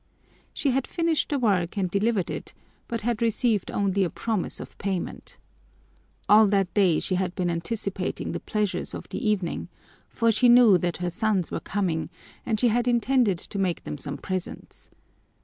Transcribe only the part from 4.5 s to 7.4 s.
of payment. All that day she had